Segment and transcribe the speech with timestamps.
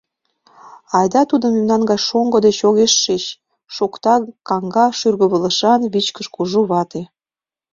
[0.97, 3.23] —Айда тудо мемнан гай шоҥго дек огеш шич,—
[3.75, 4.15] шокта
[4.47, 7.01] каҥга шӱргывылышан, вичкыж кужу вате.